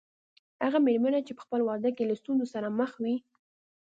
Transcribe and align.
هغه 0.65 0.79
مېرمنه 0.87 1.19
چې 1.27 1.31
په 1.37 1.41
خپل 1.45 1.61
واده 1.69 1.89
کې 1.95 2.03
له 2.09 2.15
ستونزو 2.21 2.45
سره 2.53 2.67
مخ 2.79 2.91
وي. 3.03 3.15